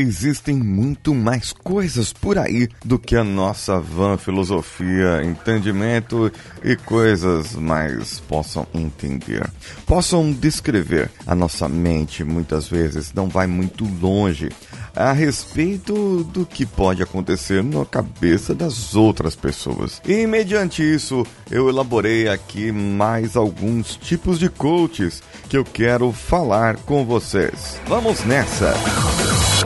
existem 0.00 0.56
muito 0.56 1.14
mais 1.14 1.52
coisas 1.52 2.12
por 2.12 2.38
aí 2.38 2.68
do 2.84 2.98
que 2.98 3.16
a 3.16 3.24
nossa 3.24 3.78
van 3.78 4.16
filosofia, 4.16 5.22
entendimento 5.22 6.32
e 6.64 6.76
coisas 6.76 7.54
mais 7.54 8.20
possam 8.20 8.66
entender. 8.74 9.48
Possam 9.86 10.32
descrever. 10.32 11.10
A 11.26 11.34
nossa 11.34 11.68
mente 11.68 12.24
muitas 12.24 12.68
vezes 12.68 13.12
não 13.12 13.28
vai 13.28 13.46
muito 13.46 13.84
longe 14.00 14.48
a 14.94 15.12
respeito 15.12 16.24
do 16.24 16.44
que 16.44 16.66
pode 16.66 17.02
acontecer 17.02 17.62
na 17.62 17.84
cabeça 17.84 18.54
das 18.54 18.94
outras 18.94 19.36
pessoas. 19.36 20.00
E 20.06 20.26
mediante 20.26 20.82
isso, 20.82 21.24
eu 21.50 21.68
elaborei 21.68 22.28
aqui 22.28 22.72
mais 22.72 23.36
alguns 23.36 23.96
tipos 23.96 24.38
de 24.38 24.48
coaches 24.48 25.22
que 25.48 25.56
eu 25.56 25.64
quero 25.64 26.12
falar 26.12 26.76
com 26.76 27.04
vocês. 27.04 27.80
Vamos 27.86 28.24
nessa! 28.24 28.74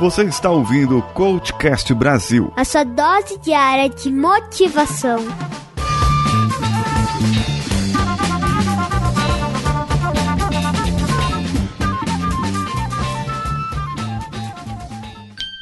Você 0.01 0.25
está 0.25 0.51
ouvindo 0.51 0.99
o 0.99 1.03
Coachcast 1.03 1.95
Brasil 1.95 2.53
a 2.57 2.65
sua 2.65 2.85
dose 2.85 3.39
diária 3.39 3.89
de 3.89 4.13
motivação. 4.13 5.19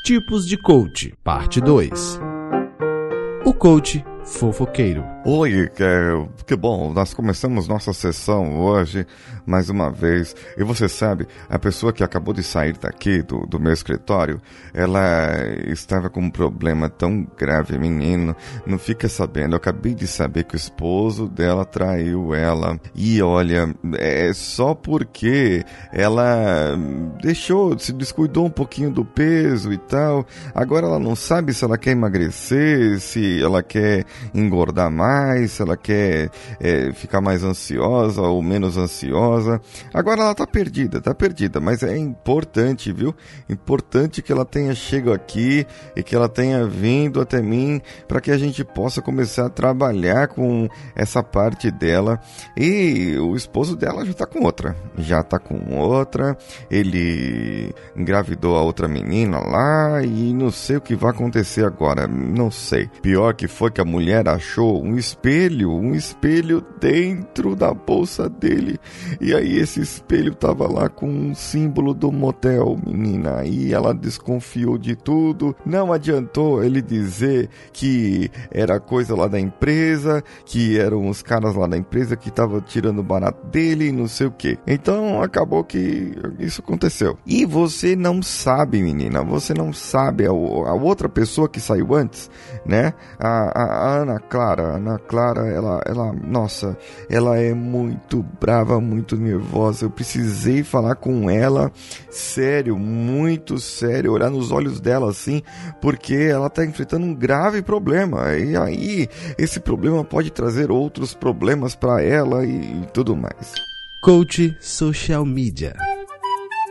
Tipos 0.05 0.47
de 0.47 0.57
coach, 0.57 1.15
parte 1.23 1.61
2. 1.61 2.21
O 3.45 3.55
coach 3.55 4.05
fofoqueiro. 4.25 5.05
Oi, 5.25 5.69
que, 5.69 5.85
que 6.49 6.57
bom, 6.57 6.93
nós 6.93 7.15
começamos 7.15 7.69
nossa 7.69 7.93
sessão 7.93 8.59
hoje, 8.59 9.07
mais 9.47 9.71
uma 9.71 9.89
vez. 9.89 10.35
E 10.59 10.65
você 10.65 10.89
sabe, 10.89 11.29
a 11.49 11.61
pessoa 11.61 11.93
que 11.93 12.03
acabou 12.03 12.35
de 12.35 12.43
sair 12.43 12.77
daqui, 12.77 13.23
do, 13.23 13.47
do 13.47 13.61
meu 13.61 13.73
escritório, 13.73 14.43
ela 14.75 15.37
estava 15.69 16.11
com 16.11 16.23
um 16.23 16.31
problema 16.31 16.91
tão 16.91 17.25
grave, 17.39 17.79
menino, 17.79 18.35
não 18.67 18.81
fica 18.81 19.09
sabendo. 19.09 19.53
Eu 19.53 19.59
acabei 19.59 19.95
de 19.95 20.09
saber 20.09 20.43
que 20.43 20.55
o 20.55 20.57
esposo 20.57 21.29
dela 21.29 21.65
traiu 21.65 22.35
ela. 22.35 22.77
E 22.93 23.23
olha, 23.23 23.73
é 23.95 24.33
só 24.33 24.75
porque 24.75 25.65
ela 25.93 26.77
deixou, 27.23 27.79
se 27.79 27.93
descuidou 27.93 28.47
um 28.47 28.51
pouquinho 28.51 28.91
do 28.91 29.05
peso 29.05 29.73
e 29.73 29.79
tal. 29.79 30.27
Agora 30.53 30.89
ela 30.89 30.99
não 30.99 31.15
sabe 31.15 31.55
se 31.55 31.65
ela 31.65 31.79
quer 31.79 31.93
emagrecer, 31.93 32.99
se 32.99 33.41
ela 33.41 33.63
quer 33.63 34.05
engordar 34.35 34.91
mais, 34.91 35.12
se 35.49 35.63
ela 35.63 35.77
quer 35.77 36.31
é, 36.61 36.93
ficar 36.93 37.21
mais 37.21 37.43
ansiosa 37.43 38.23
ou 38.23 38.43
menos 38.43 38.77
ansiosa. 38.77 39.61
Agora 39.93 40.23
ela 40.23 40.35
tá 40.35 40.47
perdida, 40.47 41.01
tá 41.01 41.15
perdida, 41.15 41.61
mas 41.61 41.83
é 41.83 41.97
importante, 41.97 42.93
viu? 42.93 43.15
Importante 43.49 44.23
que 44.23 44.31
ela 44.31 44.45
tenha 44.45 44.75
chegado 44.75 45.13
aqui 45.13 45.67
e 45.97 46.03
que 46.03 46.15
ela 46.15 46.29
tenha 46.29 46.65
vindo 46.67 47.21
até 47.21 47.43
mim 47.43 47.81
para 48.07 48.21
que 48.21 48.31
a 48.31 48.39
gente 48.39 48.63
possa 48.63 49.03
começar 49.03 49.47
a 49.47 49.51
trabalhar 49.51 50.29
com 50.29 50.69
essa 50.95 51.23
parte 51.23 51.71
dela. 51.71 52.21
E 52.57 53.17
o 53.19 53.35
esposo 53.35 53.75
dela 53.75 54.05
já 54.05 54.13
tá 54.13 54.27
com 54.27 54.45
outra, 54.45 54.77
já 54.97 55.23
tá 55.23 55.39
com 55.39 55.75
outra. 55.77 56.37
Ele 56.71 57.75
engravidou 57.97 58.57
a 58.57 58.63
outra 58.63 58.87
menina 58.87 59.39
lá 59.39 60.03
e 60.05 60.33
não 60.33 60.51
sei 60.51 60.77
o 60.77 60.81
que 60.81 60.95
vai 60.95 61.11
acontecer 61.11 61.65
agora, 61.65 62.07
não 62.07 62.51
sei. 62.51 62.89
Pior 63.01 63.35
que 63.35 63.49
foi 63.49 63.71
que 63.71 63.81
a 63.81 63.85
mulher 63.85 64.03
mulher 64.03 64.29
achou 64.29 64.83
um 64.83 64.97
espelho, 65.03 65.73
um 65.73 65.95
espelho 65.97 66.65
dentro 66.81 67.57
da 67.57 67.75
bolsa 67.75 68.29
dele. 68.29 68.79
E 69.21 69.35
aí 69.35 69.59
esse 69.59 69.81
espelho 69.81 70.33
tava 70.33 70.71
lá 70.71 70.89
com 70.89 71.09
um 71.09 71.35
símbolo 71.35 71.93
do 71.93 72.13
motel, 72.13 72.79
menina. 72.87 73.39
Aí 73.39 73.73
ela 73.73 73.93
desconfiou 73.93 74.79
de 74.79 74.95
tudo. 74.95 75.57
Não 75.67 75.93
adiantou 75.93 76.63
ele 76.63 76.81
dizer 76.81 77.51
que 77.73 78.31
era 78.51 78.79
coisa 78.79 79.17
lá 79.17 79.27
da 79.27 79.41
empresa, 79.41 80.23
que 80.45 80.79
eram 80.79 81.09
os 81.09 81.21
caras 81.21 81.57
lá 81.57 81.67
da 81.67 81.77
empresa 81.77 82.17
que 82.17 82.29
estavam 82.29 82.61
tirando 82.61 83.03
barato 83.03 83.45
dele 83.49 83.89
e 83.89 83.93
não 83.93 84.07
sei 84.07 84.29
o 84.29 84.31
que. 84.31 84.57
Então 84.65 85.21
acabou 85.21 85.65
que 85.65 86.13
isso 86.39 86.61
aconteceu. 86.61 87.19
E 87.27 87.45
você 87.45 87.97
não 87.97 88.23
sabe, 88.23 88.81
menina, 88.81 89.23
você 89.23 89.53
não 89.53 89.73
sabe 89.73 90.27
a, 90.27 90.31
a 90.31 90.75
outra 90.75 91.09
pessoa 91.09 91.49
que 91.49 91.61
saiu 91.61 91.93
antes, 91.93 92.31
né? 92.65 92.95
A, 93.19 93.61
a, 93.61 94.03
Ana 94.03 94.21
Clara, 94.21 94.77
Ana 94.77 94.92
Clara, 94.99 95.47
ela, 95.49 95.83
ela, 95.87 96.13
nossa, 96.13 96.77
ela 97.09 97.39
é 97.39 97.53
muito 97.55 98.23
brava, 98.41 98.81
muito 98.81 99.17
nervosa. 99.17 99.85
Eu 99.87 99.91
precisei 99.91 100.63
falar 100.63 100.95
com 100.97 101.31
ela, 101.31 101.71
sério, 102.11 102.79
muito 102.79 103.59
sério, 103.59 104.13
olhar 104.13 104.31
nos 104.31 104.51
olhos 104.51 104.81
dela 104.81 105.11
assim, 105.11 105.43
porque 105.81 106.15
ela 106.15 106.47
está 106.47 106.65
enfrentando 106.65 107.07
um 107.07 107.15
grave 107.15 107.63
problema. 107.63 108.35
E 108.37 108.57
aí, 108.57 109.09
esse 109.39 109.61
problema 109.61 110.05
pode 110.05 110.31
trazer 110.31 110.71
outros 110.71 111.15
problemas 111.15 111.75
para 111.75 112.03
ela 112.03 112.45
e, 112.45 112.83
e 112.83 112.87
tudo 112.93 113.17
mais. 113.17 113.53
Coach 114.03 114.57
Social 114.61 115.25
Media. 115.25 115.92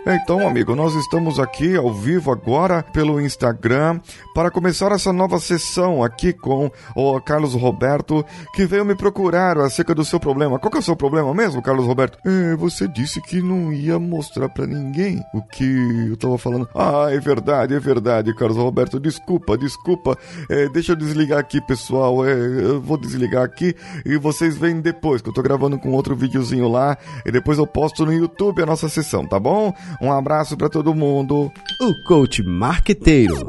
Então, 0.03 0.47
amigo, 0.47 0.75
nós 0.75 0.95
estamos 0.95 1.39
aqui 1.39 1.75
ao 1.75 1.93
vivo 1.93 2.31
agora 2.31 2.81
pelo 2.81 3.21
Instagram 3.21 3.99
para 4.33 4.49
começar 4.49 4.91
essa 4.91 5.13
nova 5.13 5.39
sessão 5.39 6.03
aqui 6.03 6.33
com 6.33 6.71
o 6.95 7.21
Carlos 7.21 7.53
Roberto, 7.53 8.25
que 8.55 8.65
veio 8.65 8.83
me 8.83 8.95
procurar 8.95 9.59
acerca 9.59 9.93
do 9.93 10.03
seu 10.03 10.19
problema. 10.19 10.57
Qual 10.57 10.71
que 10.71 10.77
é 10.77 10.79
o 10.79 10.83
seu 10.83 10.95
problema 10.95 11.31
mesmo, 11.35 11.61
Carlos 11.61 11.85
Roberto? 11.85 12.17
É, 12.25 12.55
você 12.55 12.87
disse 12.87 13.21
que 13.21 13.43
não 13.43 13.71
ia 13.71 13.99
mostrar 13.99 14.49
para 14.49 14.65
ninguém 14.65 15.23
o 15.35 15.41
que 15.43 16.07
eu 16.09 16.17
tava 16.17 16.35
falando. 16.39 16.67
Ah, 16.73 17.09
é 17.11 17.19
verdade, 17.19 17.75
é 17.75 17.79
verdade, 17.79 18.35
Carlos 18.35 18.57
Roberto. 18.57 18.99
Desculpa, 18.99 19.55
desculpa. 19.55 20.17
É, 20.49 20.67
deixa 20.69 20.93
eu 20.93 20.95
desligar 20.95 21.37
aqui, 21.37 21.61
pessoal. 21.61 22.25
É, 22.25 22.33
eu 22.33 22.81
vou 22.81 22.97
desligar 22.97 23.43
aqui 23.43 23.75
e 24.03 24.17
vocês 24.17 24.57
veem 24.57 24.81
depois, 24.81 25.21
que 25.21 25.29
eu 25.29 25.33
tô 25.33 25.43
gravando 25.43 25.77
com 25.77 25.91
outro 25.91 26.15
videozinho 26.15 26.67
lá 26.67 26.97
e 27.23 27.31
depois 27.31 27.59
eu 27.59 27.67
posto 27.67 28.03
no 28.03 28.11
YouTube 28.11 28.63
a 28.63 28.65
nossa 28.65 28.89
sessão, 28.89 29.27
tá 29.27 29.39
bom? 29.39 29.71
Um 29.99 30.11
abraço 30.11 30.55
para 30.55 30.69
todo 30.69 30.93
mundo. 30.93 31.51
O 31.79 32.03
coach 32.03 32.43
marqueteiro. 32.43 33.47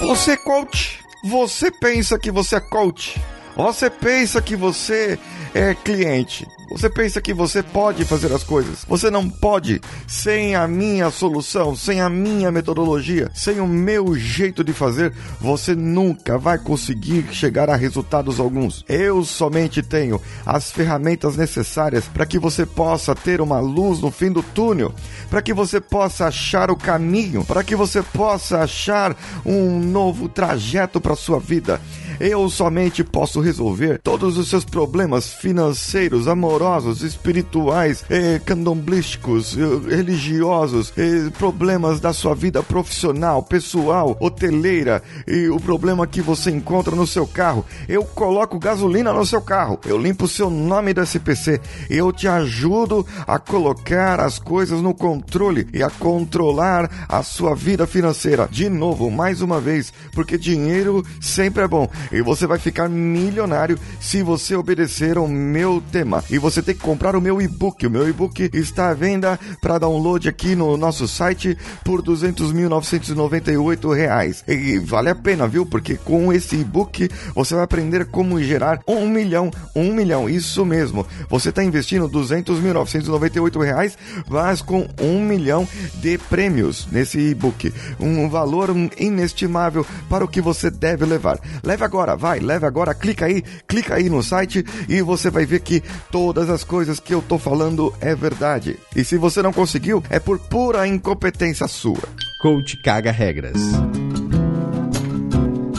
Você 0.00 0.36
coach, 0.36 1.00
você 1.24 1.70
pensa 1.70 2.18
que 2.18 2.30
você 2.30 2.56
é 2.56 2.60
coach. 2.60 3.20
Você 3.56 3.88
pensa 3.88 4.42
que 4.42 4.54
você 4.54 5.18
é 5.56 5.74
cliente. 5.74 6.46
Você 6.68 6.90
pensa 6.90 7.18
que 7.18 7.32
você 7.32 7.62
pode 7.62 8.04
fazer 8.04 8.30
as 8.30 8.44
coisas. 8.44 8.84
Você 8.86 9.10
não 9.10 9.30
pode 9.30 9.80
sem 10.06 10.54
a 10.54 10.68
minha 10.68 11.10
solução, 11.10 11.74
sem 11.74 12.00
a 12.00 12.10
minha 12.10 12.52
metodologia, 12.52 13.30
sem 13.34 13.58
o 13.60 13.66
meu 13.66 14.14
jeito 14.16 14.62
de 14.62 14.74
fazer. 14.74 15.14
Você 15.40 15.74
nunca 15.74 16.36
vai 16.36 16.58
conseguir 16.58 17.28
chegar 17.32 17.70
a 17.70 17.76
resultados 17.76 18.38
alguns. 18.38 18.84
Eu 18.86 19.24
somente 19.24 19.82
tenho 19.82 20.20
as 20.44 20.70
ferramentas 20.70 21.36
necessárias 21.36 22.04
para 22.04 22.26
que 22.26 22.38
você 22.38 22.66
possa 22.66 23.14
ter 23.14 23.40
uma 23.40 23.58
luz 23.58 24.00
no 24.00 24.10
fim 24.10 24.30
do 24.30 24.42
túnel, 24.42 24.92
para 25.30 25.40
que 25.40 25.54
você 25.54 25.80
possa 25.80 26.26
achar 26.26 26.70
o 26.70 26.76
caminho, 26.76 27.44
para 27.44 27.64
que 27.64 27.74
você 27.74 28.02
possa 28.02 28.58
achar 28.58 29.16
um 29.44 29.80
novo 29.80 30.28
trajeto 30.28 31.00
para 31.00 31.16
sua 31.16 31.40
vida. 31.40 31.80
Eu 32.18 32.48
somente 32.48 33.04
posso 33.04 33.40
resolver 33.40 34.00
todos 34.02 34.38
os 34.38 34.48
seus 34.48 34.64
problemas 34.64 35.34
financeiros, 35.34 36.26
amorosos, 36.26 37.02
espirituais, 37.02 38.04
eh, 38.08 38.40
candomblísticos, 38.44 39.56
eh, 39.56 39.96
religiosos, 39.96 40.92
eh, 40.96 41.30
problemas 41.38 42.00
da 42.00 42.12
sua 42.12 42.34
vida 42.34 42.62
profissional, 42.62 43.42
pessoal, 43.42 44.16
hoteleira 44.18 45.02
e 45.26 45.48
o 45.48 45.60
problema 45.60 46.06
que 46.06 46.22
você 46.22 46.50
encontra 46.50 46.96
no 46.96 47.06
seu 47.06 47.26
carro. 47.26 47.64
Eu 47.86 48.04
coloco 48.04 48.58
gasolina 48.58 49.12
no 49.12 49.26
seu 49.26 49.42
carro, 49.42 49.78
eu 49.84 49.98
limpo 49.98 50.24
o 50.24 50.28
seu 50.28 50.48
nome 50.48 50.94
do 50.94 51.02
SPC, 51.02 51.60
eu 51.90 52.12
te 52.12 52.26
ajudo 52.26 53.06
a 53.26 53.38
colocar 53.38 54.20
as 54.20 54.38
coisas 54.38 54.80
no 54.80 54.94
controle 54.94 55.68
e 55.72 55.82
a 55.82 55.90
controlar 55.90 57.06
a 57.08 57.22
sua 57.22 57.54
vida 57.54 57.86
financeira. 57.86 58.48
De 58.50 58.70
novo, 58.70 59.10
mais 59.10 59.42
uma 59.42 59.60
vez, 59.60 59.92
porque 60.12 60.38
dinheiro 60.38 61.04
sempre 61.20 61.62
é 61.64 61.68
bom 61.68 61.88
e 62.10 62.22
você 62.22 62.46
vai 62.46 62.58
ficar 62.58 62.88
milionário 62.88 63.78
se 64.00 64.22
você 64.22 64.54
obedecer 64.54 65.16
ao 65.16 65.28
meu 65.28 65.82
tema. 65.90 66.22
E 66.30 66.38
você 66.38 66.62
tem 66.62 66.74
que 66.74 66.80
comprar 66.80 67.16
o 67.16 67.20
meu 67.20 67.40
e-book. 67.40 67.86
O 67.86 67.90
meu 67.90 68.08
e-book 68.08 68.50
está 68.52 68.90
à 68.90 68.94
venda 68.94 69.38
para 69.60 69.78
download 69.78 70.28
aqui 70.28 70.54
no 70.54 70.76
nosso 70.76 71.08
site 71.08 71.56
por 71.84 72.02
200.998 72.02 73.94
reais. 73.94 74.44
E 74.46 74.78
vale 74.78 75.10
a 75.10 75.14
pena, 75.14 75.46
viu? 75.46 75.66
Porque 75.66 75.96
com 75.96 76.32
esse 76.32 76.56
e-book 76.56 77.08
você 77.34 77.54
vai 77.54 77.64
aprender 77.64 78.06
como 78.06 78.40
gerar 78.42 78.80
um 78.86 79.08
milhão, 79.08 79.50
um 79.74 79.92
milhão, 79.92 80.28
isso 80.28 80.64
mesmo. 80.64 81.06
Você 81.28 81.48
está 81.50 81.62
investindo 81.62 82.08
200.998 82.08 83.64
reais, 83.64 83.98
mas 84.28 84.62
com 84.62 84.88
um 85.00 85.20
milhão 85.20 85.66
de 85.94 86.18
prêmios 86.18 86.86
nesse 86.90 87.18
e-book. 87.18 87.72
Um 87.98 88.28
valor 88.28 88.70
inestimável 88.98 89.86
para 90.08 90.24
o 90.24 90.28
que 90.28 90.40
você 90.40 90.70
deve 90.70 91.04
levar. 91.04 91.38
Leve 91.62 91.84
agora 91.84 91.95
agora, 91.96 92.14
vai, 92.14 92.40
leve 92.40 92.66
agora, 92.66 92.94
clica 92.94 93.24
aí, 93.24 93.42
clica 93.66 93.94
aí 93.94 94.10
no 94.10 94.22
site 94.22 94.62
e 94.86 95.00
você 95.00 95.30
vai 95.30 95.46
ver 95.46 95.60
que 95.60 95.82
todas 96.10 96.50
as 96.50 96.62
coisas 96.62 97.00
que 97.00 97.14
eu 97.14 97.22
tô 97.22 97.38
falando 97.38 97.92
é 98.02 98.14
verdade. 98.14 98.78
E 98.94 99.02
se 99.02 99.16
você 99.16 99.40
não 99.40 99.52
conseguiu, 99.52 100.04
é 100.10 100.20
por 100.20 100.38
pura 100.38 100.86
incompetência 100.86 101.66
sua. 101.66 102.02
Coach 102.42 102.76
caga 102.82 103.10
regras. 103.10 103.56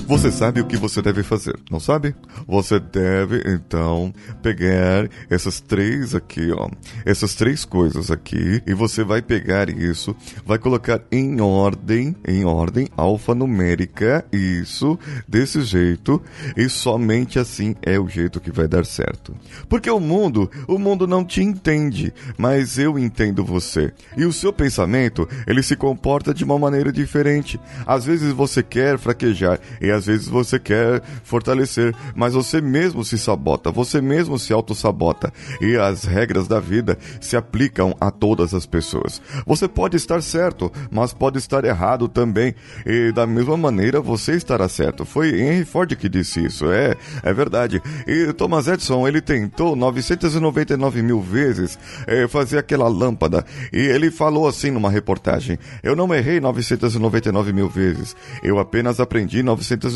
Você 0.07 0.31
sabe 0.31 0.61
o 0.61 0.65
que 0.65 0.77
você 0.77 1.01
deve 1.01 1.21
fazer, 1.21 1.53
não 1.69 1.81
sabe? 1.81 2.15
Você 2.47 2.79
deve, 2.79 3.43
então, 3.45 4.13
pegar 4.41 5.09
essas 5.29 5.59
três 5.59 6.15
aqui, 6.15 6.49
ó. 6.49 6.69
Essas 7.05 7.35
três 7.35 7.65
coisas 7.65 8.09
aqui. 8.09 8.63
E 8.65 8.73
você 8.73 9.03
vai 9.03 9.21
pegar 9.21 9.69
isso, 9.69 10.15
vai 10.45 10.57
colocar 10.57 11.01
em 11.11 11.41
ordem, 11.41 12.15
em 12.25 12.45
ordem 12.45 12.87
alfanumérica, 12.95 14.23
isso, 14.31 14.97
desse 15.27 15.61
jeito. 15.61 16.21
E 16.55 16.69
somente 16.69 17.37
assim 17.37 17.75
é 17.81 17.99
o 17.99 18.07
jeito 18.07 18.39
que 18.39 18.49
vai 18.49 18.65
dar 18.65 18.85
certo. 18.85 19.35
Porque 19.67 19.91
o 19.91 19.99
mundo, 19.99 20.49
o 20.69 20.79
mundo 20.79 21.05
não 21.05 21.25
te 21.25 21.43
entende, 21.43 22.13
mas 22.37 22.77
eu 22.77 22.97
entendo 22.97 23.43
você. 23.43 23.91
E 24.15 24.23
o 24.23 24.31
seu 24.31 24.53
pensamento, 24.53 25.27
ele 25.45 25.61
se 25.61 25.75
comporta 25.75 26.33
de 26.33 26.45
uma 26.45 26.57
maneira 26.57 26.93
diferente. 26.93 27.59
Às 27.85 28.05
vezes 28.05 28.31
você 28.31 28.63
quer 28.63 28.97
fraquejar 28.97 29.59
e 29.81 29.96
às 29.97 30.05
vezes 30.05 30.27
você 30.27 30.59
quer 30.59 31.01
fortalecer, 31.23 31.93
mas 32.15 32.33
você 32.33 32.61
mesmo 32.61 33.03
se 33.03 33.17
sabota, 33.17 33.71
você 33.71 33.99
mesmo 33.99 34.37
se 34.39 34.53
auto-sabota. 34.53 35.33
E 35.59 35.75
as 35.75 36.03
regras 36.03 36.47
da 36.47 36.59
vida 36.59 36.97
se 37.19 37.35
aplicam 37.35 37.95
a 37.99 38.11
todas 38.11 38.53
as 38.53 38.65
pessoas. 38.65 39.21
Você 39.45 39.67
pode 39.67 39.97
estar 39.97 40.21
certo, 40.21 40.71
mas 40.91 41.13
pode 41.13 41.37
estar 41.37 41.65
errado 41.65 42.07
também. 42.07 42.55
E 42.85 43.11
da 43.11 43.25
mesma 43.25 43.57
maneira 43.57 43.99
você 43.99 44.33
estará 44.33 44.67
certo. 44.69 45.05
Foi 45.05 45.29
Henry 45.39 45.65
Ford 45.65 45.95
que 45.95 46.09
disse 46.09 46.45
isso, 46.45 46.71
é, 46.71 46.95
é 47.23 47.33
verdade. 47.33 47.81
E 48.07 48.31
Thomas 48.33 48.67
Edison, 48.67 49.07
ele 49.07 49.21
tentou 49.21 49.75
999 49.75 51.01
mil 51.01 51.21
vezes 51.21 51.77
é, 52.05 52.27
fazer 52.27 52.59
aquela 52.59 52.87
lâmpada. 52.87 53.45
E 53.73 53.79
ele 53.79 54.11
falou 54.11 54.47
assim 54.47 54.71
numa 54.71 54.89
reportagem: 54.89 55.57
Eu 55.81 55.95
não 55.95 56.13
errei 56.13 56.39
999 56.39 57.53
mil 57.53 57.69
vezes, 57.69 58.15
eu 58.43 58.59
apenas 58.59 58.99
aprendi 58.99 59.41
999 59.43 59.86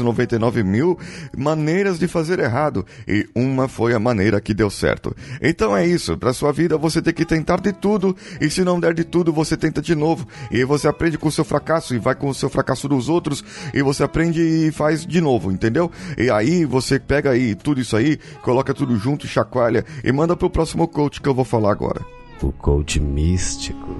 mil 0.64 0.98
maneiras 1.36 2.00
de 2.00 2.08
fazer 2.08 2.40
errado 2.40 2.86
e 3.08 3.28
uma 3.36 3.68
foi 3.68 3.94
a 3.94 4.00
maneira 4.00 4.40
que 4.40 4.54
deu 4.54 4.70
certo. 4.70 5.16
Então 5.42 5.76
é 5.76 5.86
isso, 5.86 6.18
para 6.18 6.34
sua 6.34 6.52
vida 6.52 6.78
você 6.78 7.02
tem 7.02 7.14
que 7.14 7.26
tentar 7.26 7.60
de 7.60 7.74
tudo 7.74 8.16
e 8.40 8.50
se 8.50 8.64
não 8.64 8.80
der 8.80 8.94
de 8.94 9.04
tudo 9.04 9.34
você 9.34 9.58
tenta 9.58 9.82
de 9.82 9.96
novo 9.96 10.28
e 10.52 10.64
você 10.64 10.88
aprende 10.88 11.18
com 11.18 11.28
o 11.28 11.32
seu 11.32 11.44
fracasso 11.44 11.94
e 11.96 12.00
vai 12.00 12.16
com 12.16 12.30
o 12.30 12.34
seu 12.34 12.50
fracasso 12.50 12.88
dos 12.88 13.10
outros 13.10 13.44
e 13.74 13.82
você 13.82 14.04
aprende 14.04 14.42
e 14.42 14.72
faz 14.72 15.06
de 15.06 15.22
novo, 15.22 15.52
entendeu? 15.52 15.92
E 16.18 16.30
aí 16.30 16.66
você 16.66 17.00
pega 17.00 17.32
aí 17.32 17.56
tudo 17.56 17.82
isso 17.82 17.96
aí, 17.96 18.18
coloca 18.42 18.74
tudo 18.74 18.96
junto, 18.98 19.28
chacoalha 19.28 19.86
e 20.04 20.12
manda 20.12 20.36
pro 20.36 20.50
próximo 20.50 20.88
coach 20.88 21.22
que 21.22 21.28
eu 21.28 21.36
vou 21.36 21.46
falar 21.46 21.72
agora. 21.72 22.02
O 22.42 22.52
coach 22.52 23.00
místico. 23.00 23.96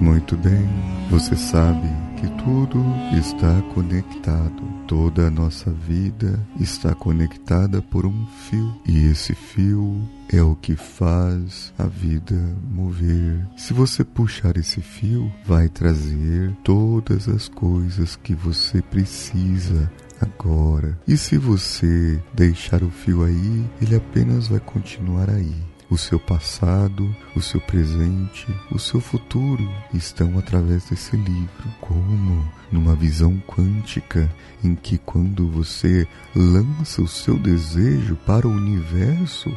Muito 0.00 0.36
bem, 0.36 0.68
você 1.10 1.34
sabe 1.34 1.88
que 2.24 2.42
tudo 2.42 2.82
está 3.18 3.60
conectado. 3.74 4.62
Toda 4.86 5.26
a 5.26 5.30
nossa 5.30 5.70
vida 5.70 6.40
está 6.58 6.94
conectada 6.94 7.82
por 7.82 8.06
um 8.06 8.26
fio. 8.48 8.74
E 8.86 9.06
esse 9.06 9.34
fio 9.34 10.00
é 10.32 10.42
o 10.42 10.54
que 10.56 10.74
faz 10.74 11.72
a 11.78 11.84
vida 11.84 12.36
mover. 12.70 13.46
Se 13.56 13.74
você 13.74 14.02
puxar 14.02 14.56
esse 14.56 14.80
fio, 14.80 15.30
vai 15.44 15.68
trazer 15.68 16.50
todas 16.62 17.28
as 17.28 17.48
coisas 17.48 18.16
que 18.16 18.34
você 18.34 18.80
precisa 18.80 19.90
agora. 20.20 20.98
E 21.06 21.16
se 21.16 21.36
você 21.36 22.22
deixar 22.32 22.82
o 22.82 22.90
fio 22.90 23.24
aí, 23.24 23.64
ele 23.82 23.96
apenas 23.96 24.48
vai 24.48 24.60
continuar 24.60 25.28
aí. 25.28 25.73
O 25.90 25.98
seu 25.98 26.18
passado, 26.18 27.14
o 27.36 27.42
seu 27.42 27.60
presente, 27.60 28.46
o 28.70 28.78
seu 28.78 29.00
futuro 29.00 29.70
estão 29.92 30.38
através 30.38 30.88
desse 30.88 31.14
livro, 31.14 31.68
como? 31.78 32.50
Numa 32.72 32.96
visão 32.96 33.40
quântica 33.46 34.32
em 34.64 34.74
que 34.74 34.96
quando 34.96 35.46
você 35.46 36.08
lança 36.34 37.02
o 37.02 37.06
seu 37.06 37.38
desejo 37.38 38.16
para 38.26 38.48
o 38.48 38.50
universo, 38.50 39.56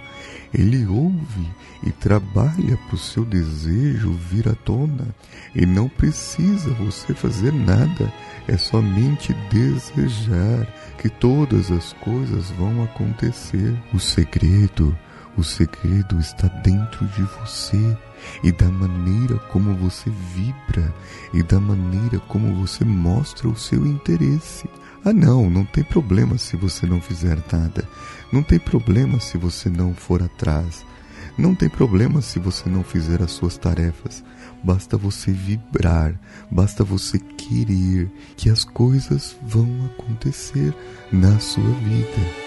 ele 0.53 0.85
ouve 0.85 1.47
e 1.81 1.91
trabalha 1.91 2.75
para 2.75 2.95
o 2.95 2.99
seu 2.99 3.23
desejo 3.23 4.11
vir 4.11 4.49
à 4.49 4.53
tona. 4.53 5.07
E 5.55 5.65
não 5.65 5.87
precisa 5.87 6.69
você 6.73 7.13
fazer 7.13 7.53
nada, 7.53 8.13
é 8.49 8.57
somente 8.57 9.33
desejar 9.49 10.67
que 10.97 11.09
todas 11.09 11.71
as 11.71 11.93
coisas 11.93 12.49
vão 12.51 12.83
acontecer. 12.83 13.73
O 13.93 13.99
segredo 13.99 14.95
o 15.37 15.43
segredo 15.43 16.19
está 16.19 16.47
dentro 16.47 17.05
de 17.07 17.21
você 17.21 17.97
e 18.43 18.51
da 18.51 18.69
maneira 18.69 19.37
como 19.51 19.75
você 19.75 20.09
vibra 20.09 20.93
e 21.33 21.43
da 21.43 21.59
maneira 21.59 22.19
como 22.27 22.55
você 22.55 22.83
mostra 22.83 23.47
o 23.47 23.55
seu 23.55 23.85
interesse. 23.85 24.67
Ah, 25.05 25.13
não, 25.13 25.49
não 25.49 25.63
tem 25.63 25.83
problema 25.83 26.37
se 26.37 26.57
você 26.57 26.85
não 26.85 26.99
fizer 26.99 27.37
nada. 27.51 27.87
Não 28.31 28.43
tem 28.43 28.59
problema 28.59 29.19
se 29.19 29.37
você 29.37 29.69
não 29.69 29.93
for 29.93 30.21
atrás. 30.21 30.85
Não 31.37 31.53
tem 31.53 31.69
problema 31.69 32.21
se 32.21 32.39
você 32.39 32.67
não 32.67 32.83
fizer 32.83 33.21
as 33.21 33.31
suas 33.31 33.57
tarefas. 33.57 34.23
Basta 34.63 34.97
você 34.97 35.31
vibrar, 35.31 36.19
basta 36.49 36.83
você 36.83 37.19
querer 37.19 38.11
que 38.35 38.49
as 38.49 38.65
coisas 38.65 39.37
vão 39.43 39.69
acontecer 39.85 40.73
na 41.11 41.39
sua 41.39 41.63
vida. 41.63 42.46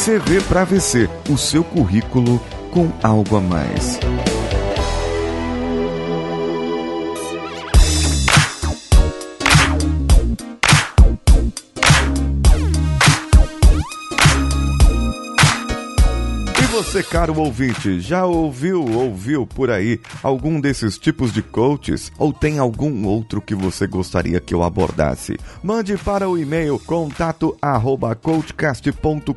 CV 0.00 0.40
para 0.48 0.64
VC, 0.64 1.10
o 1.28 1.36
seu 1.36 1.62
currículo 1.62 2.40
com 2.70 2.90
algo 3.02 3.36
a 3.36 3.40
mais. 3.40 4.00
Você, 16.90 17.04
caro 17.04 17.38
ouvinte, 17.38 18.00
já 18.00 18.26
ouviu, 18.26 18.84
ouviu 18.84 19.46
por 19.46 19.70
aí 19.70 20.00
algum 20.24 20.60
desses 20.60 20.98
tipos 20.98 21.32
de 21.32 21.40
coaches? 21.40 22.10
Ou 22.18 22.32
tem 22.32 22.58
algum 22.58 23.06
outro 23.06 23.40
que 23.40 23.54
você 23.54 23.86
gostaria 23.86 24.40
que 24.40 24.52
eu 24.52 24.64
abordasse? 24.64 25.38
Mande 25.62 25.96
para 25.96 26.28
o 26.28 26.36
e-mail 26.36 26.80
contato 26.80 27.56
arroba 27.62 28.16
coachcast.com.br 28.16 29.32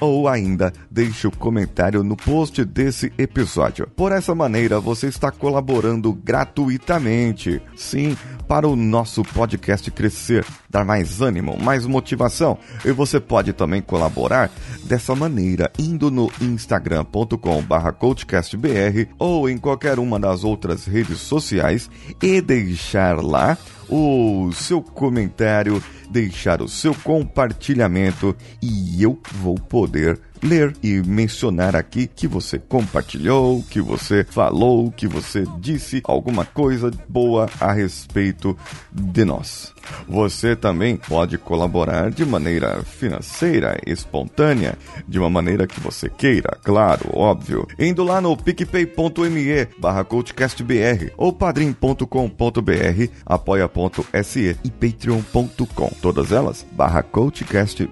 ou 0.00 0.26
ainda 0.26 0.72
deixe 0.90 1.26
o 1.26 1.30
comentário 1.30 2.02
no 2.02 2.16
post 2.16 2.64
desse 2.64 3.12
episódio. 3.18 3.86
Por 3.94 4.10
essa 4.10 4.34
maneira, 4.34 4.80
você 4.80 5.08
está 5.08 5.30
colaborando 5.30 6.14
gratuitamente. 6.14 7.60
Sim, 7.76 8.16
para 8.48 8.66
o 8.66 8.74
nosso 8.74 9.22
podcast 9.22 9.90
crescer, 9.90 10.46
dar 10.68 10.84
mais 10.84 11.20
ânimo, 11.20 11.56
mais 11.60 11.86
motivação. 11.86 12.58
E 12.84 12.92
você 12.92 13.18
pode 13.18 13.52
também 13.52 13.80
colaborar 13.80 14.50
dessa 14.84 15.14
maneira, 15.14 15.70
indo 15.78 16.10
no 16.10 16.30
instagram.com.br 16.40 17.90
coachcastbr 17.98 19.08
ou 19.18 19.48
em 19.48 19.58
qualquer 19.58 19.98
uma 19.98 20.18
das 20.18 20.44
outras 20.44 20.86
redes 20.86 21.18
sociais 21.18 21.90
e 22.22 22.40
deixar 22.40 23.22
lá 23.22 23.56
o 23.88 24.50
seu 24.52 24.82
comentário, 24.82 25.82
deixar 26.10 26.60
o 26.60 26.68
seu 26.68 26.94
compartilhamento 26.94 28.36
e 28.60 29.02
eu 29.02 29.18
vou 29.40 29.54
poder 29.54 30.20
ler 30.42 30.76
e 30.82 31.02
mencionar 31.02 31.74
aqui 31.74 32.06
que 32.06 32.28
você 32.28 32.58
compartilhou, 32.58 33.62
que 33.70 33.80
você 33.80 34.24
falou, 34.24 34.90
que 34.90 35.08
você 35.08 35.44
disse 35.58 36.00
alguma 36.04 36.44
coisa 36.44 36.90
boa 37.08 37.48
a 37.60 37.72
respeito 37.72 38.56
de 38.92 39.24
nós. 39.24 39.77
Você 40.06 40.56
também 40.56 40.96
pode 40.96 41.38
colaborar 41.38 42.10
de 42.10 42.24
maneira 42.24 42.82
financeira, 42.82 43.78
espontânea, 43.86 44.76
de 45.06 45.18
uma 45.18 45.30
maneira 45.30 45.66
que 45.66 45.80
você 45.80 46.08
queira, 46.08 46.56
claro, 46.62 47.10
óbvio. 47.12 47.66
Indo 47.78 48.02
lá 48.02 48.20
no 48.20 48.36
picpay.me 48.36 49.68
barra 49.78 50.04
coachcastbr 50.04 51.12
ou 51.16 51.32
padrim.com.br, 51.32 53.12
apoia.se 53.24 54.56
e 54.64 54.70
patreon.com. 54.70 55.90
Todas 56.00 56.32
elas 56.32 56.66
barra 56.72 57.02
coachcastbr. 57.02 57.88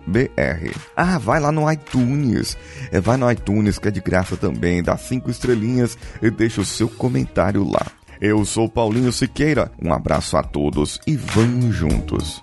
Ah, 0.96 1.18
vai 1.18 1.40
lá 1.40 1.52
no 1.52 1.70
iTunes. 1.70 2.56
É, 2.90 3.00
vai 3.00 3.16
no 3.16 3.30
iTunes 3.30 3.78
que 3.78 3.88
é 3.88 3.90
de 3.90 4.00
graça 4.00 4.36
também, 4.36 4.82
dá 4.82 4.96
cinco 4.96 5.30
estrelinhas 5.30 5.96
e 6.22 6.30
deixa 6.30 6.60
o 6.60 6.64
seu 6.64 6.88
comentário 6.88 7.68
lá. 7.68 7.86
Eu 8.20 8.44
sou 8.44 8.68
Paulinho 8.68 9.12
Siqueira, 9.12 9.70
um 9.82 9.92
abraço 9.92 10.36
a 10.36 10.42
todos 10.42 10.98
e 11.06 11.16
vamos 11.16 11.74
juntos. 11.74 12.42